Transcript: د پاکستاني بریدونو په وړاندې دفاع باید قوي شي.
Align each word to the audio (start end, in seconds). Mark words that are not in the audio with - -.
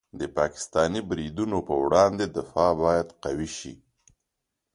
د 0.19 0.21
پاکستاني 0.37 1.01
بریدونو 1.09 1.57
په 1.67 1.73
وړاندې 1.83 2.25
دفاع 2.37 2.71
باید 2.83 3.07
قوي 3.23 3.49
شي. 3.57 3.73